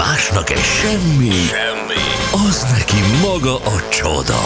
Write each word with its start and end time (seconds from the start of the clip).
Másnak 0.00 0.50
egy 0.50 0.58
semmi, 0.58 1.30
semmi, 1.30 2.48
az 2.48 2.66
neki 2.72 2.96
maga 3.22 3.56
a 3.56 3.88
csoda. 3.88 4.40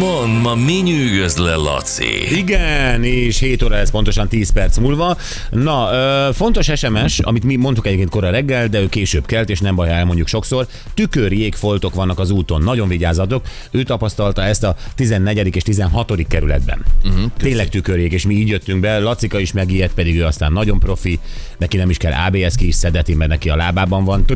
Mond, 0.00 0.42
ma 0.42 0.54
mi 0.54 0.72
nyűgöz 0.72 1.36
le, 1.36 1.54
Laci? 1.54 2.36
Igen, 2.36 3.04
és 3.04 3.38
7 3.38 3.62
óra 3.62 3.76
lesz 3.76 3.90
pontosan 3.90 4.28
10 4.28 4.50
perc 4.50 4.78
múlva. 4.78 5.16
Na, 5.50 5.92
ö, 5.92 6.32
fontos 6.32 6.70
SMS, 6.74 7.18
amit 7.18 7.44
mi 7.44 7.56
mondtuk 7.56 7.86
egyébként 7.86 8.10
kora 8.10 8.30
reggel, 8.30 8.68
de 8.68 8.80
ő 8.80 8.88
később 8.88 9.26
kelt, 9.26 9.50
és 9.50 9.60
nem 9.60 9.74
baj, 9.74 9.88
ha 9.88 9.94
elmondjuk 9.94 10.28
sokszor. 10.28 10.66
Tükörjégfoltok 10.94 11.94
vannak 11.94 12.18
az 12.18 12.30
úton, 12.30 12.62
nagyon 12.62 12.88
vigyázzatok. 12.88 13.46
Ő 13.70 13.82
tapasztalta 13.82 14.42
ezt 14.42 14.64
a 14.64 14.76
14. 14.94 15.56
és 15.56 15.62
16. 15.62 16.26
kerületben. 16.28 16.84
Uh-huh, 17.04 17.30
Tényleg 17.36 17.68
tükörjég, 17.68 18.12
és 18.12 18.26
mi 18.26 18.34
így 18.34 18.48
jöttünk 18.48 18.80
be. 18.80 18.98
Lacika 18.98 19.38
is 19.38 19.52
megijedt, 19.52 19.94
pedig 19.94 20.18
ő 20.18 20.24
aztán 20.24 20.52
nagyon 20.52 20.78
profi, 20.78 21.18
neki 21.58 21.76
nem 21.76 21.90
is 21.90 21.96
kell 21.96 22.12
ABS 22.12 22.54
ki 22.56 22.66
is 22.66 22.74
szedeti, 22.74 23.14
mert 23.14 23.30
neki 23.30 23.48
a 23.48 23.56
lábában 23.56 24.04
van. 24.04 24.24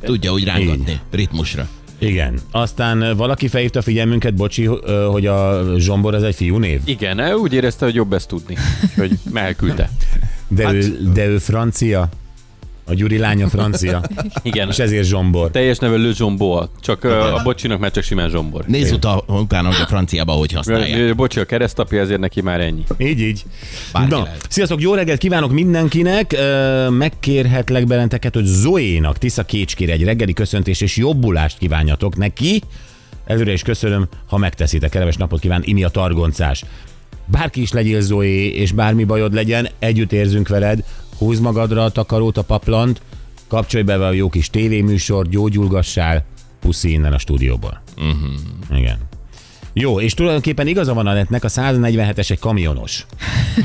Tudja 0.00 0.32
úgy 0.32 0.44
rángatni 0.44 1.00
ritmusra. 1.10 1.68
Igen. 1.98 2.38
Aztán 2.50 3.16
valaki 3.16 3.48
felhívta 3.48 3.78
a 3.78 3.82
figyelmünket, 3.82 4.34
bocsi, 4.34 4.64
hogy 5.10 5.26
a 5.26 5.62
Zsombor 5.76 6.14
ez 6.14 6.22
egy 6.22 6.34
fiú 6.34 6.58
név. 6.58 6.80
Igen, 6.84 7.18
ő 7.18 7.32
úgy 7.32 7.52
érezte, 7.52 7.84
hogy 7.84 7.94
jobb 7.94 8.12
ezt 8.12 8.28
tudni, 8.28 8.56
hogy 8.96 9.18
elküldte. 9.34 9.90
De, 10.48 10.64
hát, 10.64 10.74
ő, 10.74 11.10
de 11.12 11.26
ő 11.26 11.38
francia. 11.38 12.08
A 12.88 12.94
Gyuri 12.94 13.18
lánya 13.18 13.48
francia. 13.48 14.02
Igen. 14.42 14.68
És 14.68 14.78
ezért 14.78 15.04
Zsombor. 15.06 15.50
Teljes 15.50 15.78
neve 15.78 15.96
Le 15.96 16.12
Zsombor. 16.12 16.68
Csak 16.80 17.04
a 17.04 17.40
bocsinak 17.44 17.78
már 17.78 17.90
csak 17.90 18.02
simán 18.02 18.28
Zsombor. 18.30 18.64
Nézz 18.66 18.92
utána, 18.92 19.22
utána, 19.26 19.68
hogy 19.68 19.80
a 19.80 19.86
franciába 19.86 20.32
hogy 20.32 20.52
használják. 20.52 21.14
Bocsi 21.14 21.40
a 21.40 21.44
keresztapja, 21.44 22.00
ezért 22.00 22.20
neki 22.20 22.40
már 22.40 22.60
ennyi. 22.60 22.84
Így, 22.98 23.20
így. 23.20 23.44
Bárki 23.92 24.10
Na, 24.10 24.22
lehet. 24.22 24.46
sziasztok, 24.48 24.80
jó 24.80 24.94
reggelt 24.94 25.18
kívánok 25.18 25.52
mindenkinek. 25.52 26.36
Megkérhetlek 26.90 27.86
benneteket, 27.86 28.34
hogy 28.34 28.44
Zoénak, 28.44 29.18
Tisza 29.18 29.42
Kécskére 29.42 29.92
egy 29.92 30.04
reggeli 30.04 30.32
köszöntés 30.32 30.80
és 30.80 30.96
jobbulást 30.96 31.58
kívánjatok 31.58 32.16
neki. 32.16 32.62
Előre 33.26 33.52
is 33.52 33.62
köszönöm, 33.62 34.08
ha 34.26 34.36
megteszitek. 34.36 34.90
Kellemes 34.90 35.16
napot 35.16 35.40
kíván, 35.40 35.62
Imi 35.64 35.84
a 35.84 35.88
Targoncás. 35.88 36.64
Bárki 37.26 37.60
is 37.60 37.72
legyél 37.72 38.00
Zoé, 38.00 38.46
és 38.46 38.72
bármi 38.72 39.04
bajod 39.04 39.34
legyen, 39.34 39.68
együtt 39.78 40.12
érzünk 40.12 40.48
veled. 40.48 40.84
Húzd 41.18 41.42
magadra 41.42 41.84
a 41.84 41.90
takarót, 41.90 42.36
a 42.36 42.42
paplant, 42.42 43.00
kapcsolj 43.48 43.82
be 43.82 44.06
a 44.06 44.12
jó 44.12 44.28
kis 44.28 44.50
tévéműsor, 44.50 45.28
gyógyulgassál, 45.28 46.24
puszi 46.60 46.92
innen 46.92 47.12
a 47.12 47.18
stúdióból. 47.18 47.82
Uh-huh. 47.96 48.78
Igen. 48.78 48.98
Jó, 49.72 50.00
és 50.00 50.14
tulajdonképpen 50.14 50.66
igaza 50.66 50.94
van 50.94 51.06
a 51.06 51.12
netnek, 51.12 51.44
a 51.44 51.48
147-es 51.48 52.30
egy 52.30 52.38
kamionos. 52.38 53.06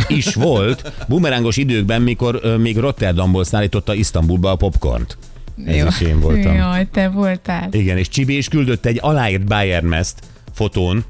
Is 0.07 0.33
volt, 0.33 0.91
bumerángos 1.07 1.57
időkben, 1.57 2.01
mikor 2.01 2.39
ö, 2.41 2.57
még 2.57 2.77
Rotterdamból 2.77 3.43
szállította 3.43 3.93
Isztambulba 3.93 4.51
a 4.51 4.55
popcornt. 4.55 5.17
Ez 5.65 5.85
is 5.85 6.01
én 6.01 6.19
voltam. 6.19 6.55
Jaj, 6.55 6.87
te 6.91 7.09
voltál. 7.09 7.67
Igen, 7.71 7.97
és 7.97 8.09
Csibi 8.09 8.37
is 8.37 8.47
küldött 8.47 8.85
egy 8.85 8.97
aláírt 9.01 9.45
Bayern 9.45 9.85
Mest 9.85 10.15
fotón, 10.53 11.03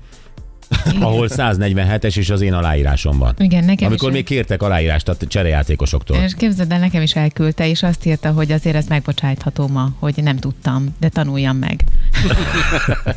ahol 1.00 1.28
147-es 1.30 2.18
és 2.18 2.30
az 2.30 2.42
én 2.42 2.54
aláírásom 2.54 3.18
van. 3.18 3.36
Igen, 3.38 3.66
nekem 3.66 3.88
Amikor 3.88 4.10
is. 4.10 4.16
még 4.16 4.24
kértek 4.24 4.62
aláírást 4.62 5.10
a 5.10 5.16
cserejátékosoktól. 5.28 6.18
És 6.18 6.34
képzeld 6.36 6.72
el, 6.72 6.80
nekem 6.80 7.02
is 7.02 7.16
elküldte, 7.16 7.68
és 7.68 7.84
azt 7.84 8.06
írta, 8.06 8.32
hogy 8.32 8.52
azért 8.52 8.76
ez 8.76 8.86
megbocsájtható 8.88 9.68
ma, 9.68 9.90
hogy 10.00 10.16
nem 10.24 10.38
tudtam, 10.38 10.96
de 11.00 11.10
tanuljam 11.10 11.58
meg. 11.58 11.84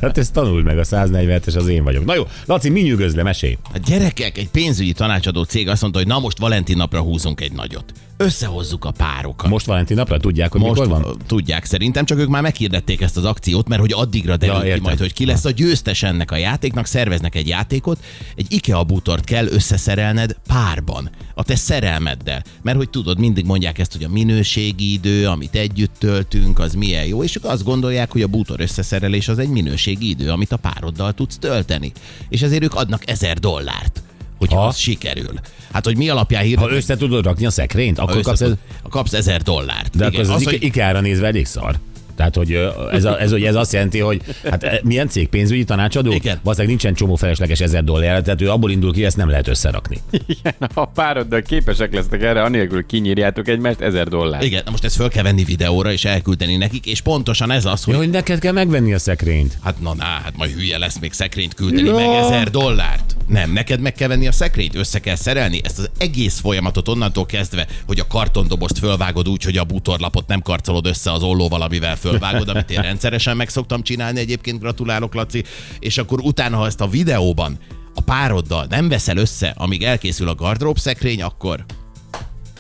Hát 0.01 0.19
ezt 0.19 0.33
tanuld 0.33 0.65
meg, 0.65 0.79
a 0.79 0.85
147-es 0.85 1.57
az 1.57 1.69
én 1.69 1.85
vagyok. 1.85 2.05
Na 2.05 2.15
jó, 2.15 2.23
Laci, 2.47 2.69
mi 2.69 2.81
nyűgöz 2.81 3.15
le, 3.15 3.23
mesélj. 3.23 3.59
A 3.75 3.79
gyerekek, 3.87 4.39
egy 4.39 4.49
pénzügyi 4.49 4.93
tanácsadó 4.93 5.43
cég 5.43 5.69
azt 5.69 5.81
mondta, 5.81 5.99
hogy 5.99 6.09
na 6.09 6.19
most 6.19 6.39
Valentin 6.39 6.77
napra 6.77 7.01
húzunk 7.01 7.41
egy 7.41 7.53
nagyot. 7.53 7.93
Összehozzuk 8.17 8.84
a 8.84 8.91
párokat. 8.91 9.51
Most 9.51 9.67
Valentin 9.67 9.97
napra 9.97 10.19
tudják, 10.19 10.53
hogy 10.53 10.61
Most 10.61 10.81
mikor 10.81 11.03
van? 11.03 11.17
tudják 11.27 11.65
szerintem, 11.65 12.05
csak 12.05 12.19
ők 12.19 12.29
már 12.29 12.43
meghirdették 12.43 13.01
ezt 13.01 13.17
az 13.17 13.25
akciót, 13.25 13.69
mert 13.69 13.81
hogy 13.81 13.93
addigra 13.93 14.37
derül 14.37 14.55
Ja, 14.55 14.61
ki 14.61 14.67
értem. 14.67 14.83
majd, 14.83 14.98
hogy 14.98 15.13
ki 15.13 15.27
lesz 15.27 15.45
a 15.45 15.51
győztes 15.51 16.02
ennek 16.02 16.30
a 16.30 16.36
játéknak, 16.36 16.86
szerveznek 16.86 17.35
egy 17.35 17.48
játékot, 17.48 18.05
egy 18.36 18.47
IKEA 18.48 18.85
bútort 18.85 19.25
kell 19.25 19.47
összeszerelned 19.47 20.36
párban, 20.47 21.11
a 21.35 21.42
te 21.42 21.57
szerelmeddel. 21.57 22.42
Mert 22.63 22.77
hogy 22.77 22.91
tudod, 22.91 23.19
mindig 23.19 23.45
mondják 23.45 23.79
ezt, 23.79 23.92
hogy 23.92 24.05
a 24.05 24.08
minőségi 24.08 24.92
idő, 24.92 25.27
amit 25.29 25.55
együtt 25.55 25.95
töltünk, 25.98 26.58
az 26.58 26.75
milyen 26.75 27.07
jó, 27.07 27.23
és 27.23 27.36
ők 27.36 27.45
azt 27.45 27.64
gondolják, 27.64 28.13
hogy 28.13 28.23
a 28.23 28.27
bútor 28.27 28.61
összeszerelés 28.61 29.29
az 29.29 29.39
egy 29.39 29.48
minőségi 29.48 30.08
idő, 30.08 30.31
amit 30.31 30.52
a 30.52 30.57
pároddal 30.57 31.13
tudsz 31.13 31.39
tölteni. 31.39 31.92
És 32.29 32.42
ezért 32.42 32.63
ők 32.63 32.75
adnak 32.75 33.11
ezer 33.11 33.39
dollárt 33.39 34.02
hogyha 34.39 34.58
Ha? 34.61 34.67
az 34.67 34.77
sikerül. 34.77 35.33
Hát, 35.72 35.84
hogy 35.84 35.96
mi 35.96 36.08
alapján 36.08 36.40
Ha 36.42 36.46
hirdetnek, 36.48 36.77
össze 36.77 36.96
tudod 36.96 37.24
rakni 37.24 37.46
a 37.46 37.50
szekrényt, 37.50 37.98
akkor 37.98 38.14
ha 38.14 38.20
kapsz, 38.22 38.40
össze- 38.40 38.52
ez, 38.83 38.90
kapsz 38.90 39.12
ezer 39.12 39.42
dollárt. 39.42 39.96
de 39.96 40.05
akkor 40.05 40.18
Igen, 40.20 40.30
az, 40.30 40.36
az 40.36 40.45
hogy- 40.45 40.62
IKEA-ra 40.62 41.00
nézve 41.00 41.27
elég 41.27 41.46
szar. 41.46 41.78
Tehát, 42.17 42.35
hogy 42.35 42.58
ez, 42.92 43.05
a, 43.05 43.20
ez, 43.20 43.30
hogy 43.30 43.42
ez 43.45 43.55
azt 43.55 43.73
jelenti, 43.73 43.98
hogy 43.98 44.20
hát 44.51 44.63
e, 44.63 44.80
milyen 44.85 45.08
cég, 45.08 45.29
pénzügyi 45.29 45.64
tanácsadó? 45.64 46.13
Igen. 46.13 46.39
Valószínűleg 46.42 46.67
nincsen 46.77 46.95
csomó 46.95 47.14
felesleges 47.14 47.61
ezer 47.61 47.85
dollár, 47.85 48.23
tehát 48.23 48.41
ő 48.41 48.51
abból 48.51 48.70
indul 48.70 48.92
ki, 48.92 49.05
ezt 49.05 49.17
nem 49.17 49.29
lehet 49.29 49.48
összerakni. 49.48 50.01
Igen, 50.27 50.55
ha 50.75 50.85
pároddal 50.95 51.42
képesek 51.42 51.95
lesznek 51.95 52.23
erre, 52.23 52.42
anélkül 52.42 52.86
kinyírjátok 52.86 53.48
egymást, 53.48 53.80
ezer 53.80 54.08
dollár. 54.08 54.42
Igen, 54.42 54.63
na 54.64 54.70
most 54.70 54.85
ezt 54.85 54.97
föl 54.97 55.08
kell 55.08 55.23
venni 55.23 55.45
videóra 55.45 55.92
és 55.92 56.05
elküldeni 56.05 56.57
nekik, 56.57 56.86
és 56.86 57.01
pontosan 57.01 57.51
ez 57.51 57.64
az, 57.64 57.85
hogy 57.85 57.92
Ja, 57.95 57.98
hogy 58.01 58.11
neked 58.11 58.39
kell 58.39 58.52
megvenni 58.52 58.92
a 58.95 58.98
szekrényt. 58.98 59.58
hát 59.63 59.81
na, 59.81 59.95
na, 59.95 60.05
hát 60.05 60.33
majd 60.36 60.51
hülye 60.51 60.79
lesz 60.79 60.98
még 60.98 61.13
szekrényt 61.13 61.55
küldeni, 61.55 61.89
Ja. 61.89 61.95
meg 61.95 62.08
ezer 62.25 62.51
dollárt. 62.51 63.17
Nem, 63.27 63.52
neked 63.52 63.81
meg 63.81 63.92
kell 63.95 64.08
venni 64.08 64.27
a 64.27 64.33
szekrényt, 64.33 64.75
össze 64.75 64.98
kell 64.98 65.14
szerelni 65.17 65.61
ezt 65.64 65.79
az 65.79 65.91
egész 65.98 66.41
folyamatot 66.41 66.89
onnantól 66.89 67.27
kezdve, 67.27 67.67
hogy 67.86 67.98
a 68.01 68.07
kartondobozt 68.07 68.79
fölvágod 68.79 69.29
úgy, 69.29 69.42
hogy 69.45 69.57
a 69.57 69.64
bútorlapot 69.64 70.27
nem 70.27 70.42
karcolod 70.42 70.86
össze 70.86 71.13
az 71.13 71.23
ollóval, 71.23 71.63
amivel 71.63 71.96
fölvágod, 72.09 72.48
amit 72.48 72.70
én 72.70 72.81
rendszeresen 72.81 73.37
meg 73.37 73.48
szoktam 73.48 73.83
csinálni, 73.83 74.19
egyébként. 74.19 74.61
Gratulálok, 74.61 75.15
Laci, 75.15 75.45
és 75.79 75.98
akkor 75.98 76.20
utána, 76.20 76.57
ha 76.57 76.67
ezt 76.67 76.81
a 76.81 76.89
videóban 76.89 77.59
a 77.95 78.01
pároddal 78.01 78.67
nem 78.69 78.89
veszel 78.89 79.17
össze, 79.17 79.55
amíg 79.57 79.83
elkészül 79.83 80.29
a 80.29 80.35
gardrób 80.35 80.79
szekrény, 80.79 81.23
akkor 81.23 81.64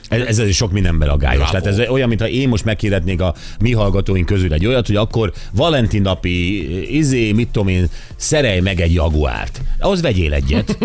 Ez, 0.08 0.38
ez 0.38 0.54
sok 0.54 0.72
mindenben 0.72 1.08
agályos. 1.08 1.50
Bravo. 1.50 1.64
Tehát 1.64 1.80
ez 1.80 1.88
olyan, 1.88 2.08
mintha 2.08 2.28
én 2.28 2.48
most 2.48 2.64
meghirdetnék 2.64 3.20
a 3.20 3.34
mi 3.60 3.72
hallgatóink 3.72 4.26
közül 4.26 4.52
egy 4.52 4.66
olyat, 4.66 4.86
hogy 4.86 4.96
akkor 4.96 5.32
Valentin 5.52 6.02
napi, 6.02 6.96
izé, 6.96 7.32
mit 7.32 7.48
tudom 7.48 7.68
én, 7.68 7.88
szerelj 8.16 8.60
meg 8.60 8.80
egy 8.80 8.92
jaguárt. 8.92 9.60
Ahhoz 9.78 10.00
vegyél 10.00 10.32
egyet. 10.32 10.78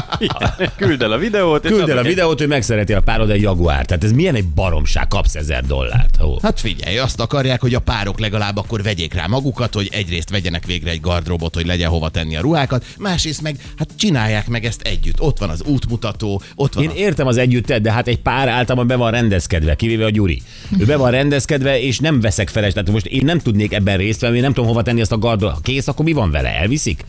Küld 0.76 1.02
el 1.02 1.12
a 1.12 1.18
videót, 1.18 1.64
és 1.64 1.70
Küld 1.70 1.88
el 1.88 1.98
a 1.98 2.02
videót, 2.02 2.38
hogy 2.38 2.48
megszereti 2.48 2.92
a 2.92 3.00
párod 3.00 3.30
egy 3.30 3.42
jaguárt. 3.42 3.86
Tehát 3.86 4.04
ez 4.04 4.12
milyen 4.12 4.34
egy 4.34 4.46
baromság, 4.46 5.08
kapsz 5.08 5.34
ezer 5.34 5.64
dollárt. 5.64 6.22
Ó. 6.22 6.38
Hát 6.42 6.60
figyelj, 6.60 6.98
azt 6.98 7.20
akarják, 7.20 7.60
hogy 7.60 7.74
a 7.74 7.80
párok 7.80 8.20
legalább 8.20 8.56
akkor 8.56 8.82
vegyék 8.82 9.14
rá 9.14 9.26
magukat, 9.26 9.74
hogy 9.74 9.88
egyrészt 9.92 10.30
vegyenek 10.30 10.66
végre 10.66 10.90
egy 10.90 11.00
gardróbot, 11.00 11.54
hogy 11.54 11.66
legyen 11.66 11.90
hova 11.90 12.08
tenni 12.08 12.36
a 12.36 12.40
ruhákat, 12.40 12.84
másrészt 12.98 13.42
meg 13.42 13.56
hát 13.76 13.88
csinálják 13.96 14.48
meg 14.48 14.64
ezt 14.64 14.82
együtt. 14.82 15.20
Ott 15.20 15.38
van 15.38 15.48
az 15.48 15.62
útmutató, 15.62 16.42
ott 16.54 16.74
van 16.74 16.84
Én 16.84 16.90
a... 16.90 16.94
értem 16.94 17.26
az 17.26 17.36
együttet, 17.36 17.80
de 17.80 17.92
hát 17.92 18.08
egy 18.08 18.18
pár 18.18 18.47
általában 18.50 18.86
be 18.86 18.96
van 18.96 19.10
rendezkedve, 19.10 19.74
kivéve 19.74 20.04
a 20.04 20.10
Gyuri. 20.10 20.42
Ő 20.78 20.84
be 20.84 20.96
van 20.96 21.10
rendezkedve, 21.10 21.80
és 21.80 21.98
nem 21.98 22.20
veszek 22.20 22.48
feles. 22.48 22.72
Tehát 22.72 22.90
most 22.90 23.06
én 23.06 23.24
nem 23.24 23.38
tudnék 23.38 23.72
ebben 23.72 23.96
részt 23.96 24.20
venni, 24.20 24.40
nem 24.40 24.52
tudom 24.52 24.68
hova 24.68 24.82
tenni 24.82 25.00
azt 25.00 25.12
a 25.12 25.18
gardot. 25.18 25.52
Ha 25.52 25.60
kész, 25.62 25.88
akkor 25.88 26.04
mi 26.04 26.12
van 26.12 26.30
vele? 26.30 26.48
Elviszik? 26.48 27.04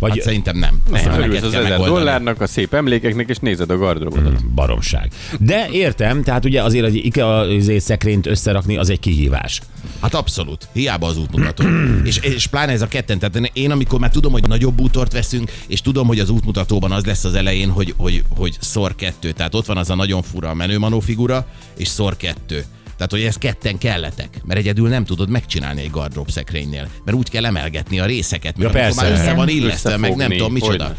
Vagy 0.00 0.10
Hát 0.10 0.22
szerintem 0.22 0.56
nem. 0.56 0.82
Nem, 0.90 1.20
örülsz 1.20 1.42
az 1.42 1.54
ezer 1.54 1.78
dollárnak, 1.80 2.40
a 2.40 2.46
szép 2.46 2.74
emlékeknek, 2.74 3.28
és 3.28 3.36
nézed 3.36 3.70
a 3.70 3.76
gardróbodat. 3.76 4.46
baromság. 4.54 5.12
De 5.38 5.68
értem, 5.70 6.22
tehát 6.22 6.44
ugye 6.44 6.62
azért 6.62 6.86
egy 6.86 6.94
IKEA 6.94 7.46
izé 7.46 7.78
szekrényt 7.78 8.26
összerakni 8.26 8.76
az 8.76 8.90
egy 8.90 9.00
kihívás. 9.00 9.60
Hát 10.00 10.14
abszolút. 10.14 10.68
Hiába 10.72 11.06
az 11.06 11.18
útmutató. 11.18 11.64
és, 12.04 12.16
és 12.16 12.46
pláne 12.46 12.72
ez 12.72 12.82
a 12.82 12.88
ketten. 12.88 13.18
Tehát 13.18 13.50
én 13.52 13.70
amikor 13.70 14.00
már 14.00 14.10
tudom, 14.10 14.32
hogy 14.32 14.48
nagyobb 14.48 14.74
bútort 14.74 15.12
veszünk, 15.12 15.50
és 15.66 15.80
tudom, 15.80 16.06
hogy 16.06 16.18
az 16.18 16.30
útmutatóban 16.30 16.92
az 16.92 17.04
lesz 17.04 17.24
az 17.24 17.34
elején, 17.34 17.70
hogy, 17.70 17.94
hogy, 17.96 18.22
hogy 18.36 18.56
szor 18.60 18.94
kettő. 18.94 19.30
Tehát 19.30 19.54
ott 19.54 19.66
van 19.66 19.76
az 19.76 19.90
a 19.90 19.94
nagyon 19.94 20.22
fura 20.22 20.54
menőmanó 20.54 21.00
figura, 21.00 21.46
és 21.76 21.88
szor 21.88 22.16
kettő. 22.16 22.64
Tehát, 23.00 23.14
hogy 23.14 23.22
ez 23.24 23.36
ketten 23.36 23.78
kelletek, 23.78 24.40
mert 24.44 24.60
egyedül 24.60 24.88
nem 24.88 25.04
tudod 25.04 25.28
megcsinálni 25.28 25.80
egy 25.82 25.90
gardrób 25.90 26.30
szekrénynél, 26.30 26.88
mert 27.04 27.16
úgy 27.16 27.30
kell 27.30 27.44
emelgetni 27.44 28.00
a 28.00 28.04
részeket, 28.04 28.56
mert 28.58 28.74
Ja, 28.74 28.80
persze. 28.80 29.02
már 29.02 29.12
össze 29.12 29.32
van 29.34 29.48
illesztve, 29.48 29.96
meg 29.96 30.16
nem 30.16 30.30
tudom 30.30 30.52
micsoda. 30.52 30.84
hogyne. 30.84 30.96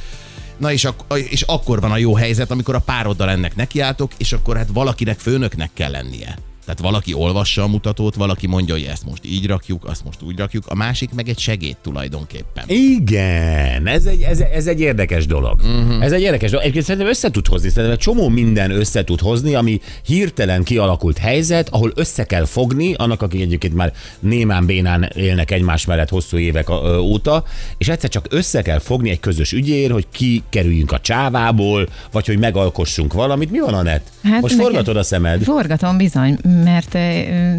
Na 0.57 0.71
és, 0.71 0.85
ak- 0.85 1.17
és 1.17 1.41
akkor 1.41 1.81
van 1.81 1.91
a 1.91 1.97
jó 1.97 2.15
helyzet, 2.15 2.51
amikor 2.51 2.75
a 2.75 2.79
pároddal 2.79 3.29
ennek 3.29 3.55
nekiálltok, 3.55 4.11
és 4.17 4.33
akkor 4.33 4.57
hát 4.57 4.67
valakinek 4.73 5.19
főnöknek 5.19 5.69
kell 5.73 5.91
lennie. 5.91 6.37
Tehát 6.65 6.79
valaki 6.79 7.13
olvassa 7.13 7.63
a 7.63 7.67
mutatót, 7.67 8.15
valaki 8.15 8.47
mondja, 8.47 8.73
hogy 8.73 8.83
ezt 8.83 9.05
most 9.05 9.21
így 9.25 9.47
rakjuk, 9.47 9.85
azt 9.85 10.03
most 10.03 10.21
úgy 10.21 10.37
rakjuk, 10.37 10.63
a 10.67 10.75
másik 10.75 11.13
meg 11.13 11.29
egy 11.29 11.39
segéd 11.39 11.77
tulajdonképpen. 11.81 12.63
Igen, 12.67 13.87
ez 13.87 14.05
egy, 14.05 14.21
ez, 14.21 14.39
ez 14.39 14.67
egy 14.67 14.79
érdekes 14.79 15.25
dolog. 15.25 15.59
Uh-huh. 15.59 16.03
Ez 16.03 16.11
egy 16.11 16.21
érdekes 16.21 16.49
dolog. 16.49 16.61
Egyébként 16.65 16.85
szerintem 16.85 17.09
össze 17.09 17.31
tud 17.31 17.47
hozni, 17.47 17.69
szerintem 17.69 17.91
egy 17.91 17.99
csomó 17.99 18.29
minden 18.29 18.71
össze 18.71 19.03
tud 19.03 19.19
hozni, 19.19 19.55
ami 19.55 19.79
hirtelen 20.05 20.63
kialakult 20.63 21.17
helyzet, 21.17 21.69
ahol 21.69 21.91
össze 21.95 22.23
kell 22.23 22.45
fogni, 22.45 22.93
annak, 22.93 23.21
akik 23.21 23.41
egyébként 23.41 23.73
már 23.73 23.93
némán 24.19 24.65
bénán 24.65 25.09
élnek 25.15 25.51
egymás 25.51 25.85
mellett 25.85 26.09
hosszú 26.09 26.37
évek 26.37 26.69
óta, 26.99 27.43
és 27.77 27.87
egyszer 27.87 28.09
csak 28.09 28.25
össze 28.29 28.61
kell 28.61 28.79
fogni 28.79 29.09
egy 29.09 29.19
közös 29.19 29.51
ügyér, 29.51 29.91
hogy 29.91 30.07
kikerüljünk 30.11 30.91
a 30.91 30.99
csávából, 30.99 31.89
vagy 32.11 32.25
hogy 32.25 32.39
megalkossunk 32.39 33.13
valamit. 33.13 33.51
Mi 33.51 33.59
van, 33.59 33.73
Anett? 33.73 34.07
Hát 34.23 34.41
Most 34.41 34.55
forgatod 34.55 34.97
a 34.97 35.03
szemed. 35.03 35.43
Forgatom 35.43 35.97
bizony, 35.97 36.37
mert 36.63 36.89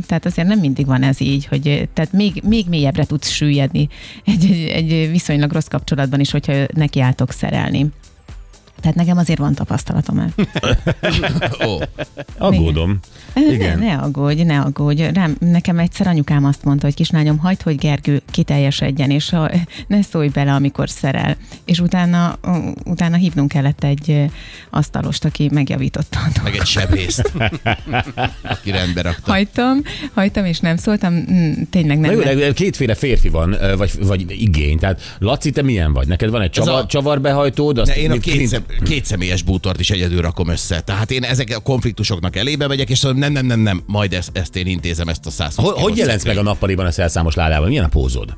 tehát 0.06 0.26
azért 0.26 0.48
nem 0.48 0.58
mindig 0.58 0.86
van 0.86 1.02
ez 1.02 1.20
így, 1.20 1.46
hogy 1.46 1.88
tehát 1.92 2.12
még, 2.12 2.42
még 2.44 2.66
mélyebbre 2.68 3.04
tudsz 3.04 3.28
süllyedni 3.28 3.88
egy, 4.24 4.44
egy, 4.50 4.92
egy 4.92 5.10
viszonylag 5.10 5.52
rossz 5.52 5.66
kapcsolatban 5.66 6.20
is, 6.20 6.30
hogyha 6.30 6.54
nekiálltok 6.74 7.32
szerelni. 7.32 7.86
Tehát 8.82 8.96
nekem 8.96 9.16
azért 9.18 9.38
van 9.38 9.54
tapasztalatom 9.54 10.18
el. 10.18 10.32
Ó, 11.66 11.78
Aggódom. 12.38 12.98
Ne, 13.34 13.52
Igen. 13.52 13.78
ne 13.78 13.96
aggódj, 13.96 14.42
ne 14.42 14.60
aggódj. 14.60 15.02
Rám, 15.14 15.36
nekem 15.38 15.78
egyszer 15.78 16.06
anyukám 16.06 16.44
azt 16.44 16.64
mondta, 16.64 16.86
hogy 16.86 16.94
kislányom, 16.94 17.38
hagyd, 17.38 17.62
hogy 17.62 17.76
Gergő 17.76 18.22
kiteljesedjen, 18.30 19.10
és 19.10 19.30
ha, 19.30 19.50
ne 19.86 20.02
szólj 20.02 20.28
bele, 20.28 20.52
amikor 20.52 20.88
szerel. 20.88 21.36
És 21.64 21.78
utána, 21.80 22.38
utána 22.84 23.16
hívnunk 23.16 23.48
kellett 23.48 23.84
egy 23.84 24.24
asztalost, 24.70 25.24
aki 25.24 25.48
megjavította 25.52 26.18
a 26.18 26.22
dolgot. 26.24 26.42
meg 26.42 26.54
egy 26.54 26.66
sebészt, 26.66 27.32
aki 28.52 28.70
rendbe 28.70 29.02
rakta. 29.02 29.30
Hagytam, 29.32 29.82
hagytam, 30.14 30.44
és 30.44 30.58
nem 30.60 30.76
szóltam, 30.76 31.12
mm, 31.14 31.52
tényleg 31.70 31.98
Na 31.98 32.06
nem. 32.06 32.16
jó, 32.16 32.22
de 32.22 32.52
kétféle 32.52 32.94
férfi 32.94 33.28
van, 33.28 33.56
vagy, 33.76 33.90
vagy 34.06 34.40
igény. 34.42 34.78
Tehát 34.78 35.16
Laci, 35.18 35.50
te 35.50 35.62
milyen 35.62 35.92
vagy? 35.92 36.06
Neked 36.08 36.30
van 36.30 36.42
egy 36.42 36.50
csavar, 36.50 36.80
a- 36.80 36.86
csavarbehajtód? 36.86 37.78
Azt 37.78 37.90
De 37.90 37.96
én 37.96 38.08
a 38.10 38.12
mint 38.12 38.22
két, 38.78 38.78
Clint- 38.78 38.88
szem, 38.88 38.94
két 38.98 39.04
személyes 39.04 39.42
bútort 39.42 39.80
is 39.80 39.90
egyedül 39.90 40.20
rakom 40.20 40.48
össze. 40.48 40.80
Tehát 40.80 41.10
én 41.10 41.22
ezek 41.24 41.56
a 41.56 41.60
konfliktusoknak 41.60 42.36
elébe 42.36 42.66
megyek, 42.66 42.90
és 42.90 43.02
mondom, 43.02 43.20
nem, 43.20 43.32
nem, 43.32 43.46
nem, 43.46 43.60
nem, 43.60 43.82
majd 43.86 44.12
ezt, 44.12 44.30
ezt 44.32 44.56
én 44.56 44.66
intézem, 44.66 45.08
ezt 45.08 45.26
a 45.26 45.30
120 45.30 45.64
Hogy, 45.64 45.82
hogy 45.82 45.96
jelensz 45.96 46.24
meg 46.24 46.36
a 46.36 46.42
nappaliban 46.42 46.86
a 46.86 46.90
szelszámos 46.90 47.34
ládában? 47.34 47.68
Milyen 47.68 47.84
a 47.84 47.88
pózod? 47.88 48.36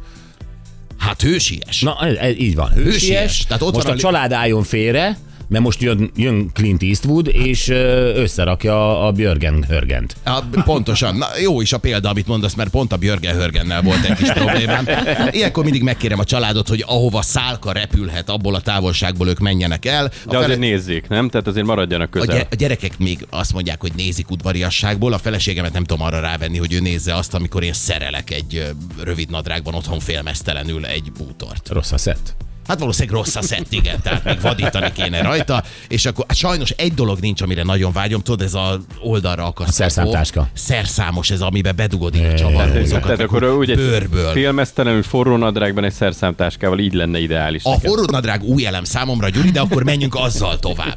Hát 0.99 1.23
hősies. 1.23 1.81
Na, 1.81 1.97
ez, 2.07 2.15
ez, 2.15 2.35
így 2.39 2.55
van. 2.55 2.69
Hősies. 2.71 2.93
Hősies. 2.93 3.45
Tehát 3.47 3.63
ott 3.63 3.73
Most 3.75 3.85
van 3.87 3.93
a 3.95 3.97
a- 3.97 4.01
család 4.01 4.33
álljon 4.33 4.63
félre, 4.63 5.19
mert 5.49 5.65
most 5.65 5.83
jön, 5.83 6.11
jön 6.17 6.51
Clint 6.53 6.83
Eastwood, 6.83 7.29
és 7.33 7.69
összerakja 8.15 9.07
a 9.07 9.13
Björgen 9.13 9.65
Hörgent. 9.69 10.17
Ja, 10.25 10.49
pontosan. 10.65 11.17
Na, 11.17 11.27
jó 11.43 11.61
is 11.61 11.73
a 11.73 11.79
példa, 11.79 12.09
amit 12.09 12.27
mondasz, 12.27 12.55
mert 12.55 12.71
pont 12.71 12.93
a 12.93 12.97
Björgen 12.97 13.35
Hörgennel 13.35 13.83
volt 13.83 14.05
egy 14.05 14.17
kis 14.17 14.33
problémám. 14.33 14.87
Ilyenkor 15.31 15.65
mindig 15.65 15.83
megkérem 15.83 16.19
a 16.19 16.25
családot, 16.25 16.69
hogy 16.69 16.85
ahova 16.87 17.23
szálka 17.23 17.73
repülhet, 17.73 18.29
abból 18.31 18.55
a 18.55 18.61
távolságból 18.61 19.29
ők 19.29 19.39
menjenek 19.39 19.85
el. 19.85 20.05
A 20.05 20.09
De 20.09 20.37
azért 20.37 20.43
fele- 20.43 20.59
nézzék, 20.59 21.09
nem? 21.09 21.29
Tehát 21.29 21.47
azért 21.47 21.67
maradjanak 21.67 22.15
a, 22.17 22.19
közel. 22.19 22.37
gy- 22.39 22.47
a 22.51 22.55
gyerekek 22.55 22.99
még 22.99 23.27
azt 23.31 23.53
mondják, 23.53 23.81
hogy 23.81 23.93
nézik 23.97 24.31
udvariasságból, 24.31 25.13
a 25.13 25.19
feleségemet 25.19 25.73
nem 25.73 25.85
tudom 25.85 26.07
arra 26.07 26.21
rávenni, 26.21 26.59
hogy 26.59 26.73
ő 26.73 26.81
nézze 26.81 27.15
azt, 27.15 27.35
amikor 27.35 27.63
én 27.63 27.73
szerelek 27.73 28.31
egy 28.31 28.67
rövid 29.03 29.31
nadrágban 29.31 29.75
otthon 29.75 30.01
félmeztelenül 30.01 30.87
egy 30.87 31.13
bútort. 31.19 31.69
Rossz 31.69 31.93
a 31.93 31.99
szett. 31.99 32.37
Hát 32.69 32.79
valószínűleg 32.79 33.17
rossz 33.17 33.35
a 33.37 33.43
szett, 33.43 33.67
igen, 33.73 34.01
tehát 34.03 34.25
még 34.25 34.41
vadítani 34.41 34.93
kéne 34.93 35.23
rajta, 35.23 35.63
és 35.89 36.07
akkor 36.07 36.25
hát 36.29 36.37
sajnos 36.37 36.71
egy 36.71 36.95
dolog 36.95 37.19
nincs, 37.21 37.41
amire 37.43 37.63
nagyon 37.63 37.93
vágyom, 37.93 38.21
tudod, 38.21 38.43
ez 38.43 38.55
a 38.55 38.81
oldalra 39.01 39.43
akasztható. 39.45 39.73
szerszámtáska. 39.73 40.49
Szerszámos 40.55 41.31
ez, 41.31 41.41
amiben 41.41 41.77
bedugod 41.77 42.17
így 42.17 42.25
a 42.25 42.35
csavarhúzókat. 42.35 43.03
Tehát 43.03 43.21
akkor 43.21 43.43
ugye 43.45 43.75
bőrből. 43.75 44.33
filmesztelenül 44.33 45.03
forró 45.03 45.37
nadrágban 45.37 45.85
egy 45.85 45.93
szerszámtáskával 45.93 46.79
így 46.79 46.93
lenne 46.95 47.19
ideális. 47.19 47.65
A 47.65 47.71
neked. 47.71 47.89
forró 47.89 48.05
nadrág 48.11 48.43
új 48.43 48.67
elem 48.67 48.85
számomra, 48.85 49.29
Gyuri, 49.29 49.51
de 49.51 49.61
akkor 49.61 49.85
menjünk 49.85 50.15
azzal 50.15 50.59
tovább. 50.59 50.97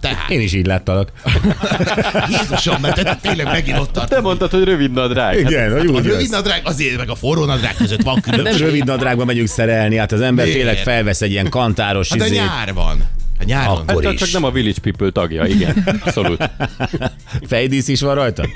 Tehát, 0.00 0.30
Én 0.30 0.40
is 0.40 0.52
így 0.54 0.66
láttalak. 0.66 1.12
Jézusom, 2.40 2.80
mert 2.80 3.02
te 3.02 3.18
tényleg 3.22 3.46
megint 3.46 3.78
ott 3.78 3.92
Te 3.92 3.98
tartunk. 4.00 4.22
mondtad, 4.22 4.50
hogy 4.50 4.64
rövid 4.64 4.92
nadrág. 4.92 5.38
Hát 5.38 5.50
Igen, 5.50 5.72
hogy 5.72 5.86
A 5.86 5.90
úgy 5.90 6.04
rövid 6.06 6.30
nadrág 6.30 6.60
azért, 6.64 6.96
meg 6.96 7.10
a 7.10 7.14
forró 7.14 7.44
nadrág 7.44 7.74
között 7.76 8.02
van 8.02 8.20
Nem 8.26 8.34
különbség. 8.34 8.64
rövid 8.66 8.84
nadrágban 8.84 9.26
megyünk 9.26 9.48
szerelni, 9.48 9.96
hát 9.96 10.12
az 10.12 10.20
ember 10.20 10.46
tényleg 10.46 10.78
felvesz 11.08 11.22
egy 11.22 11.30
ilyen 11.30 11.48
kantáros 11.48 12.08
Hát 12.08 12.20
a 12.20 12.24
izét. 12.24 12.38
nyár 12.38 12.72
van. 12.74 13.04
A 13.40 13.44
nyáron. 13.44 13.76
Akkor 13.86 14.04
Hát 14.04 14.12
is. 14.12 14.18
csak 14.20 14.32
nem 14.32 14.44
a 14.44 14.50
Village 14.50 14.80
People 14.82 15.10
tagja, 15.10 15.44
igen. 15.46 15.98
Abszolút. 16.04 16.50
Fejdísz 17.48 17.88
is 17.88 18.00
van 18.00 18.14
rajta? 18.14 18.48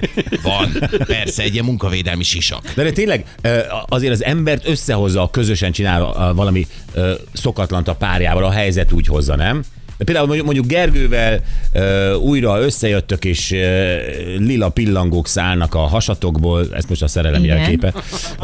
Van. 0.43 0.73
Persze, 1.07 1.43
egy 1.43 1.53
ilyen 1.53 1.65
munkavédelmi 1.65 2.23
sisak. 2.23 2.73
De, 2.75 2.83
de 2.83 2.91
tényleg 2.91 3.25
ö, 3.43 3.59
azért 3.89 4.13
az 4.13 4.25
embert 4.25 4.69
összehozza, 4.69 5.23
a 5.23 5.31
közösen 5.31 5.73
csinál 5.73 6.33
valami 6.35 6.67
ö, 6.95 7.13
szokatlant 7.33 7.89
a 7.89 7.95
párjával, 7.95 8.45
a 8.45 8.51
helyzet 8.51 8.93
úgy 8.93 9.07
hozza, 9.07 9.37
nem? 9.37 9.63
De 9.99 10.05
például 10.05 10.43
mondjuk, 10.43 10.67
Gergővel 10.67 11.41
ö, 11.73 12.15
újra 12.15 12.61
összejöttök, 12.61 13.25
és 13.25 13.53
ö, 13.53 13.97
lila 14.39 14.69
pillangók 14.69 15.29
szállnak 15.29 15.75
a 15.75 15.79
hasatokból, 15.79 16.67
ez 16.75 16.85
most 16.89 17.03
a 17.03 17.09
szerelem 17.09 17.45
Igen. 17.45 17.57
jelképe. 17.57 17.95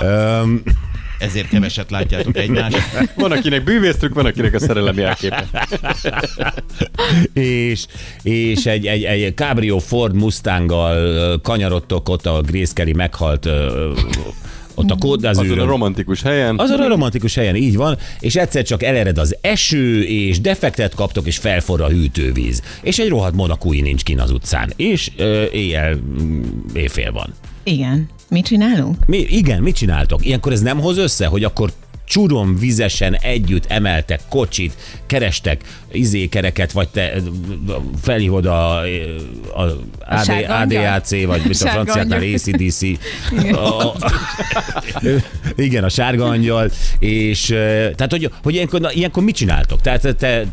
Öm, 0.00 0.62
Ezért 1.18 1.48
keveset 1.48 1.90
látjátok 1.90 2.36
egymást. 2.36 2.76
Van, 3.14 3.32
akinek 3.32 3.64
bűvésztrük, 3.64 4.14
van, 4.14 4.26
akinek 4.26 4.54
a 4.54 4.58
szerelem 4.58 4.98
jelképe. 4.98 5.68
és, 7.32 7.86
és 8.22 8.66
egy, 8.66 8.86
egy, 8.86 9.04
egy 9.04 9.36
Cabrio 9.36 9.78
Ford 9.78 10.14
Mustanggal 10.14 11.40
kanyarodtok 11.40 12.08
ott 12.08 12.26
a 12.26 12.40
Grace 12.40 12.72
Kelly 12.74 12.92
meghalt 12.92 13.48
ott 14.78 14.90
a 14.90 14.94
Azon 14.94 14.98
a 14.98 15.06
kódázűrön. 15.06 15.66
romantikus 15.66 16.22
helyen. 16.22 16.58
Azon 16.58 16.80
a 16.80 16.88
romantikus 16.88 17.34
helyen 17.34 17.56
így 17.56 17.76
van, 17.76 17.98
és 18.20 18.36
egyszer 18.36 18.62
csak 18.62 18.82
elered 18.82 19.18
az 19.18 19.36
eső, 19.40 20.02
és 20.02 20.40
defektet 20.40 20.94
kaptok, 20.94 21.26
és 21.26 21.36
felforra 21.36 21.84
a 21.84 21.88
hűtővíz. 21.88 22.62
És 22.82 22.98
egy 22.98 23.08
rohadt 23.08 23.34
monakúi 23.34 23.80
nincs 23.80 24.02
kin 24.02 24.20
az 24.20 24.30
utcán. 24.30 24.72
És 24.76 25.10
ö, 25.16 25.44
éjjel, 25.52 25.94
mm, 25.94 26.42
éjfél 26.74 27.12
van. 27.12 27.34
Igen. 27.62 28.08
Mit 28.30 28.44
csinálunk? 28.44 28.96
Mi, 29.06 29.18
igen, 29.18 29.62
mit 29.62 29.74
csináltok? 29.74 30.24
Ilyenkor 30.24 30.52
ez 30.52 30.60
nem 30.60 30.80
hoz 30.80 30.98
össze, 30.98 31.26
hogy 31.26 31.44
akkor 31.44 31.72
csurom 32.08 32.58
vizesen 32.58 33.14
együtt 33.14 33.64
emeltek 33.66 34.20
kocsit, 34.28 34.72
kerestek 35.06 35.62
izékereket, 35.92 36.72
vagy 36.72 36.88
te 36.88 37.12
felhívod 38.02 38.46
a, 38.46 38.80
a, 38.80 39.62
AD, 40.06 40.28
angyal? 40.48 40.62
ADAC, 40.62 41.10
vagy 41.10 41.42
mit 41.44 41.60
a 41.60 41.68
franciáknál. 41.68 42.20
ACDC. 42.34 42.82
A, 43.52 43.96
igen, 45.56 45.84
a 45.84 45.88
sárga 45.88 46.24
angyal, 46.24 46.70
és 46.98 47.50
eh, 47.50 47.56
tehát, 47.94 48.10
hogy, 48.10 48.30
hogy 48.42 48.54
ilyenkor, 48.54 48.80
na, 48.80 48.92
ilyenkor 48.92 49.22
mit 49.22 49.34
csináltok? 49.34 49.80
Tehát 49.80 50.16
te, 50.16 50.44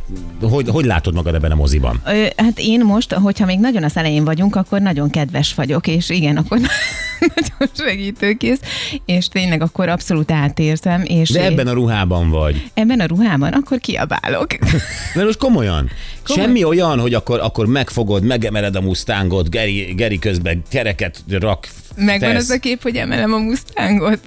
hogy, 0.41 0.69
hogy 0.69 0.85
látod 0.85 1.13
magad 1.13 1.35
ebben 1.35 1.51
a 1.51 1.55
moziban? 1.55 2.01
Hát 2.35 2.59
én 2.59 2.79
most, 2.79 3.13
hogyha 3.13 3.45
még 3.45 3.59
nagyon 3.59 3.83
az 3.83 3.97
elején 3.97 4.23
vagyunk, 4.23 4.55
akkor 4.55 4.81
nagyon 4.81 5.09
kedves 5.09 5.53
vagyok, 5.53 5.87
és 5.87 6.09
igen, 6.09 6.37
akkor 6.37 6.59
nagyon 7.35 7.73
segítőkész, 7.77 8.59
és 9.05 9.27
tényleg 9.27 9.61
akkor 9.61 9.89
abszolút 9.89 10.31
átérzem, 10.31 11.03
és 11.03 11.29
De 11.29 11.44
ebben 11.45 11.67
a 11.67 11.73
ruhában 11.73 12.29
vagy. 12.29 12.69
ebben 12.73 12.99
a 12.99 13.05
ruhában 13.05 13.53
akkor 13.53 13.79
kiabálok. 13.79 14.47
Mert 15.15 15.25
most 15.25 15.37
komolyan. 15.37 15.89
Komoly. 16.23 16.43
Semmi 16.43 16.63
olyan, 16.63 16.99
hogy 16.99 17.13
akkor, 17.13 17.39
akkor 17.39 17.65
megfogod, 17.65 18.23
megemeled 18.23 18.75
a 18.75 18.81
Mustangot, 18.81 19.49
Geri, 19.49 19.93
Geri 19.95 20.19
közben 20.19 20.61
kereket 20.69 21.23
rak. 21.29 21.67
Megvan 21.95 22.31
tesz. 22.31 22.41
az 22.41 22.49
a 22.49 22.59
kép, 22.59 22.81
hogy 22.81 22.95
emelem 22.95 23.33
a 23.33 23.37
Mustangot. 23.37 24.19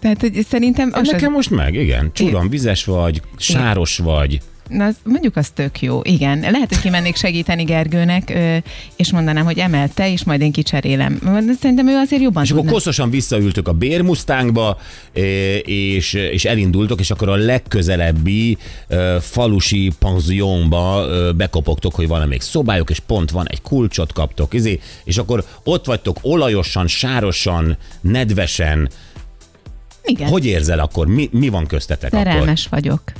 Tehát, 0.00 0.20
hogy 0.20 0.46
szerintem 0.48 0.90
az, 0.92 1.08
Nekem 1.08 1.28
az, 1.28 1.34
most 1.34 1.50
meg, 1.50 1.74
igen. 1.74 2.10
Csuram, 2.12 2.48
vizes 2.48 2.84
vagy, 2.84 3.22
sáros 3.36 3.98
vagy. 3.98 4.40
Na, 4.70 4.84
az, 4.84 4.96
mondjuk 5.04 5.36
az 5.36 5.50
tök 5.54 5.80
jó, 5.80 6.00
igen. 6.02 6.38
Lehet, 6.40 6.68
hogy 6.68 6.80
kimennék 6.80 7.16
segíteni 7.16 7.62
Gergőnek, 7.62 8.38
és 8.96 9.12
mondanám, 9.12 9.44
hogy 9.44 9.58
emelte, 9.58 10.12
és 10.12 10.24
majd 10.24 10.40
én 10.40 10.52
kicserélem. 10.52 11.18
Szerintem 11.60 11.88
ő 11.88 11.96
azért 11.96 12.22
jobban 12.22 12.42
És 12.42 12.50
akkor 12.50 12.62
tudna. 12.62 12.76
koszosan 12.76 13.10
visszaültök 13.10 13.68
a 13.68 13.72
bérmusztánkba, 13.72 14.78
és, 15.64 16.12
és 16.12 16.44
elindultok, 16.44 17.00
és 17.00 17.10
akkor 17.10 17.28
a 17.28 17.34
legközelebbi 17.34 18.58
falusi 19.20 19.90
panziónba 19.98 21.06
ö, 21.08 21.32
bekopogtok, 21.32 21.94
hogy 21.94 22.08
van 22.08 22.28
még 22.28 22.40
szobájuk, 22.40 22.90
és 22.90 23.00
pont 23.00 23.30
van 23.30 23.48
egy 23.48 23.62
kulcsot 23.62 24.12
kaptok, 24.12 24.54
izé, 24.54 24.80
és 25.04 25.18
akkor 25.18 25.44
ott 25.64 25.84
vagytok 25.84 26.18
olajosan, 26.22 26.86
sárosan, 26.86 27.76
nedvesen. 28.00 28.88
Igen. 30.10 30.28
Hogy 30.28 30.46
érzel 30.46 30.78
akkor? 30.78 31.06
Mi, 31.06 31.28
mi 31.32 31.48
van 31.48 31.66
köztetek 31.66 32.12
akkor? 32.12 32.24
Szerelmes 32.26 32.68
vagyok. 32.68 33.02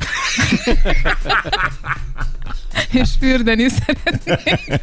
és 2.92 3.08
fürdeni 3.20 3.66
szeretnék. 3.68 4.80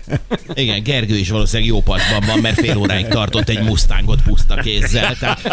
Igen, 0.53 0.83
Gergő 0.83 1.15
is 1.15 1.29
valószínűleg 1.29 1.71
jó 1.71 1.81
paszban 1.81 2.23
van, 2.27 2.39
mert 2.39 2.59
fél 2.59 2.77
óráig 2.77 3.07
tartott 3.07 3.49
egy 3.49 3.63
Mustangot 3.63 4.21
puszta 4.21 4.55
kézzel. 4.55 5.15
Tehát 5.19 5.43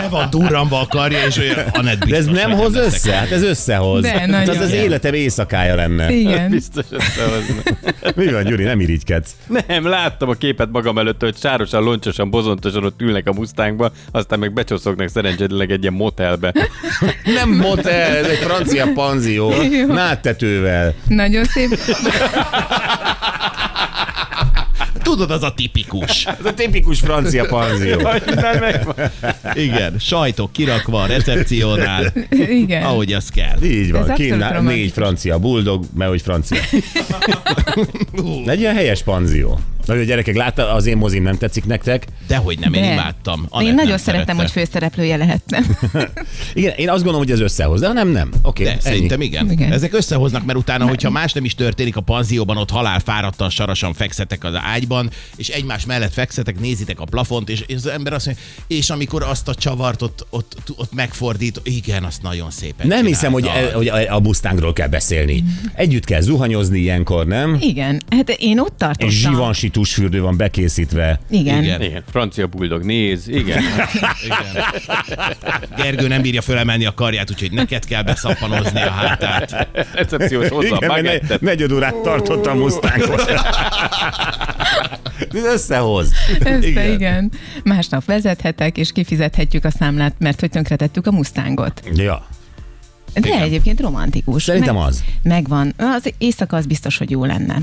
be 0.00 0.08
van 0.10 0.30
durranva 0.30 0.80
a 0.80 0.86
karja, 0.86 1.26
és 1.26 1.36
olyan 1.36 1.58
Anett 1.72 2.04
De 2.04 2.16
ez 2.16 2.26
biztos, 2.26 2.42
nem 2.42 2.58
hoz 2.58 2.74
lesz 2.74 2.94
össze? 2.94 3.14
Hát 3.14 3.30
ez 3.30 3.42
összehoz. 3.42 4.02
De, 4.02 4.26
nagyon. 4.26 4.56
az 4.56 4.62
az 4.62 4.72
életem 4.72 5.14
éjszakája 5.14 5.74
lenne. 5.74 6.12
Igen. 6.12 6.50
Biztos 6.50 6.84
összehozna. 6.90 7.62
Mi 8.16 8.32
van, 8.32 8.44
Gyuri, 8.44 8.64
nem 8.64 8.80
irigykedsz? 8.80 9.30
Nem, 9.66 9.86
láttam 9.86 10.28
a 10.28 10.32
képet 10.34 10.68
magam 10.72 10.98
előtt, 10.98 11.20
hogy 11.20 11.36
sárosan, 11.36 11.82
loncsosan, 11.82 12.30
bozontosan 12.30 12.84
ott 12.84 13.00
ülnek 13.00 13.28
a 13.28 13.32
Mustangba, 13.32 13.92
aztán 14.10 14.38
meg 14.38 14.52
becsoszognak 14.52 15.08
szerencsétlenül 15.08 15.72
egy 15.72 15.82
ilyen 15.82 15.92
motelbe. 15.92 16.54
Nem 17.24 17.50
motel, 17.50 18.16
ez 18.16 18.26
egy 18.26 18.38
francia 18.38 18.86
panzió. 18.94 19.52
Jó. 19.72 19.86
Nádtetővel. 19.86 20.94
Nagyon 21.22 21.44
szép. 21.44 21.78
Tudod, 25.02 25.30
az 25.30 25.42
a 25.42 25.54
tipikus. 25.54 26.26
Ez 26.26 26.44
a 26.44 26.54
tipikus 26.54 27.00
francia 27.00 27.46
panzió. 27.46 28.00
Igen, 29.54 29.98
sajtok 29.98 30.52
kirakva 30.52 31.02
a 31.02 31.06
recepciónál, 31.06 32.12
Igen. 32.30 32.82
ahogy 32.82 33.12
az 33.12 33.28
kell. 33.28 33.62
Így 33.62 33.92
van, 33.92 34.14
kínál 34.14 34.60
négy 34.60 34.92
francia 34.92 35.38
buldog, 35.38 35.84
mert 35.94 36.10
hogy 36.10 36.22
francia. 36.22 36.60
Legyen 38.44 38.74
helyes 38.74 39.02
panzió. 39.02 39.60
Na, 39.86 39.94
jó, 39.94 40.02
gyerekek, 40.02 40.36
látta, 40.36 40.72
az 40.72 40.86
én 40.86 40.96
mozim 40.96 41.22
nem 41.22 41.38
tetszik 41.38 41.64
nektek. 41.64 42.06
Dehogy 42.26 42.58
nem, 42.58 42.72
én 42.72 42.82
De. 42.82 42.92
imádtam. 42.92 43.46
Anett 43.48 43.68
Én 43.68 43.74
nagyon 43.74 43.98
szerettem, 43.98 44.36
szerette. 44.36 44.42
hogy 44.42 44.50
főszereplője 44.50 45.16
lehettem. 45.16 45.76
Igen, 46.54 46.74
én 46.76 46.88
azt 46.88 47.02
gondolom, 47.02 47.20
hogy 47.20 47.30
ez 47.30 47.40
összehoz, 47.40 47.80
de 47.80 47.86
ha 47.86 47.92
nem, 47.92 48.08
nem. 48.08 48.30
Oké, 48.42 48.64
De 48.64 48.70
okay, 48.70 48.80
szerintem 48.82 49.20
igen. 49.20 49.50
igen. 49.50 49.72
Ezek 49.72 49.94
összehoznak, 49.94 50.44
mert 50.44 50.58
utána, 50.58 50.86
hogyha 50.86 51.10
más 51.10 51.32
nem 51.32 51.44
is 51.44 51.54
történik 51.54 51.96
a 51.96 52.00
panzióban, 52.00 52.56
ott 52.56 52.70
halál 52.70 53.00
fáradtan, 53.00 53.50
sarasan 53.50 53.94
fekszetek 53.94 54.44
az 54.44 54.54
ágyban, 54.54 55.10
és 55.36 55.48
egymás 55.48 55.86
mellett 55.86 56.12
fekszetek, 56.12 56.60
nézitek 56.60 57.00
a 57.00 57.04
plafont, 57.04 57.48
és 57.48 57.62
és 57.66 57.74
az 57.74 57.86
ember 57.86 58.12
azt 58.12 58.26
mondja, 58.26 58.44
és 58.66 58.90
amikor 58.90 59.22
azt 59.22 59.48
a 59.48 59.54
csavart 59.54 60.02
ott, 60.02 60.26
ott, 60.30 60.56
ott 60.76 60.92
megfordít, 60.94 61.60
igen, 61.62 62.04
azt 62.04 62.22
nagyon 62.22 62.50
szépen 62.50 62.86
Nem 62.86 63.06
hiszem, 63.06 63.32
hogy, 63.32 63.46
e, 63.46 63.72
hogy 63.72 63.88
a 63.88 64.20
Mustangról 64.20 64.72
kell 64.72 64.88
beszélni. 64.88 65.44
Együtt 65.74 66.04
kell 66.04 66.20
zuhanyozni 66.20 66.78
ilyenkor, 66.78 67.26
nem? 67.26 67.56
Igen, 67.60 68.02
hát 68.10 68.30
én 68.38 68.58
ott 68.58 68.78
tartottam. 68.78 69.08
És 69.08 69.26
tusfürdő 69.72 70.20
van 70.20 70.36
bekészítve. 70.36 71.20
Igen. 71.30 71.62
Igen. 71.62 71.82
Igen, 71.82 72.02
francia 72.10 72.46
buldog, 72.46 72.84
néz, 72.84 73.28
igen. 73.28 73.62
Igen. 73.62 73.86
Gergő 75.76 76.08
nem 76.08 76.22
bírja 76.22 76.42
fölemelni 76.42 76.84
a 76.84 76.94
karját, 76.94 77.30
úgyhogy 77.30 77.52
neked 77.52 77.84
kell 77.84 78.02
beszappanozni 78.02 78.82
a 78.82 78.90
hátát. 78.90 79.68
Recepciós 79.94 80.48
hozza 80.48 80.74
a 80.74 80.76
Igen, 80.76 80.88
mert 80.90 81.02
bagettet. 81.02 81.40
ne, 81.40 81.48
negyed 81.48 81.72
órát 81.72 81.94
tartott 81.94 82.46
a 82.46 82.54
Mustangot. 82.54 83.20
Ez 85.34 85.44
összehoz. 85.44 86.10
Ezt, 86.40 86.64
Igen. 86.64 86.92
igen. 86.92 87.30
Másnap 87.64 88.04
vezethetek, 88.04 88.76
és 88.76 88.92
kifizethetjük 88.92 89.64
a 89.64 89.70
számlát, 89.70 90.14
mert 90.18 90.40
hogy 90.40 90.50
tönkretettük 90.50 91.06
a 91.06 91.10
Mustangot. 91.10 91.82
Ja. 91.94 92.26
De 93.14 93.28
Igen. 93.28 93.42
egyébként 93.42 93.80
romantikus. 93.80 94.42
Szerintem 94.42 94.76
az. 94.76 95.04
Megvan. 95.22 95.74
Az 95.76 96.12
éjszaka 96.18 96.56
az 96.56 96.66
biztos, 96.66 96.98
hogy 96.98 97.10
jó 97.10 97.24
lenne. 97.24 97.58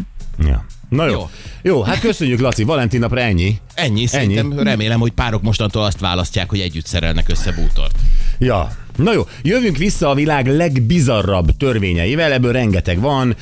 Ja. 0.45 0.65
Na 0.89 1.05
jó. 1.05 1.11
jó. 1.11 1.29
Jó. 1.61 1.81
Hát 1.81 1.99
köszönjük, 1.99 2.39
Laci. 2.39 2.63
Valentin 2.63 2.99
napra 2.99 3.19
ennyi. 3.19 3.59
Ennyi, 3.73 4.05
szerintem 4.05 4.59
remélem, 4.59 4.99
hogy 4.99 5.11
párok 5.11 5.41
mostantól 5.41 5.83
azt 5.83 5.99
választják, 5.99 6.49
hogy 6.49 6.59
együtt 6.59 6.85
szerelnek 6.85 7.29
össze 7.29 7.51
bútort. 7.51 7.95
Ja. 8.37 8.71
Na 9.03 9.13
jó, 9.13 9.27
jövünk 9.41 9.77
vissza 9.77 10.09
a 10.09 10.13
világ 10.13 10.47
legbizarrabb 10.47 11.57
törvényeivel, 11.57 12.31
ebből 12.31 12.51
rengeteg 12.51 12.99
van, 12.99 13.35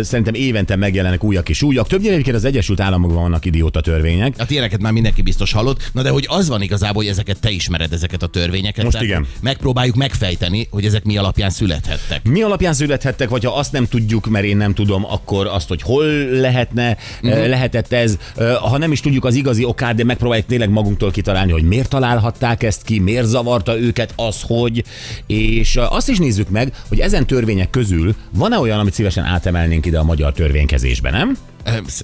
szerintem 0.00 0.34
évente 0.34 0.76
megjelennek 0.76 1.24
újak 1.24 1.48
és 1.48 1.62
újak. 1.62 1.88
Többnyire 1.88 2.12
egyébként 2.12 2.36
az 2.36 2.44
Egyesült 2.44 2.80
Államokban 2.80 3.22
vannak 3.22 3.44
idióta 3.44 3.80
törvények. 3.80 4.34
Hát 4.38 4.50
ilyeneket 4.50 4.80
már 4.80 4.92
mindenki 4.92 5.22
biztos 5.22 5.52
hallott, 5.52 5.90
na 5.92 6.02
de 6.02 6.10
hogy 6.10 6.26
az 6.28 6.48
van 6.48 6.62
igazából, 6.62 7.02
hogy 7.02 7.12
ezeket 7.12 7.40
te 7.40 7.50
ismered, 7.50 7.92
ezeket 7.92 8.22
a 8.22 8.26
törvényeket. 8.26 8.84
Most 8.84 9.02
igen. 9.02 9.26
Megpróbáljuk 9.40 9.94
megfejteni, 9.94 10.68
hogy 10.70 10.84
ezek 10.84 11.04
mi 11.04 11.16
alapján 11.16 11.50
születhettek. 11.50 12.28
Mi 12.28 12.42
alapján 12.42 12.74
születhettek, 12.74 13.28
vagy 13.28 13.44
ha 13.44 13.56
azt 13.56 13.72
nem 13.72 13.86
tudjuk, 13.86 14.26
mert 14.26 14.44
én 14.44 14.56
nem 14.56 14.74
tudom, 14.74 15.04
akkor 15.04 15.46
azt, 15.46 15.68
hogy 15.68 15.82
hol 15.82 16.06
lehetne, 16.30 16.96
uh-huh. 17.22 17.46
lehetett 17.46 17.92
ez. 17.92 18.18
Ha 18.60 18.78
nem 18.78 18.92
is 18.92 19.00
tudjuk 19.00 19.24
az 19.24 19.34
igazi 19.34 19.64
okát, 19.64 19.94
de 19.94 20.04
megpróbáljuk 20.04 20.46
tényleg 20.46 20.70
magunktól 20.70 21.10
kitalálni, 21.10 21.52
hogy 21.52 21.62
miért 21.62 21.88
találhatták 21.88 22.62
ezt 22.62 22.82
ki, 22.82 22.98
miért 22.98 23.26
zavarta 23.26 23.78
őket 23.78 24.12
az, 24.16 24.40
hogy. 24.46 24.84
És 25.26 25.76
azt 25.76 26.08
is 26.08 26.18
nézzük 26.18 26.48
meg, 26.48 26.72
hogy 26.88 27.00
ezen 27.00 27.26
törvények 27.26 27.70
közül 27.70 28.14
van-e 28.30 28.58
olyan, 28.58 28.78
amit 28.78 28.94
szívesen 28.94 29.24
átemelnénk 29.24 29.86
ide 29.86 29.98
a 29.98 30.04
magyar 30.04 30.32
törvénykezésbe, 30.32 31.10
nem? 31.10 31.36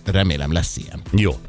Remélem 0.05 0.53
lesz 0.53 0.77
ilyen. 0.77 1.01
Jó. 1.13 1.41